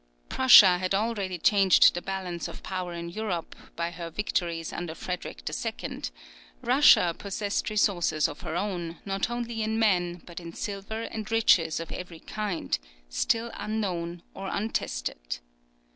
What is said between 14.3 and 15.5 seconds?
or untested.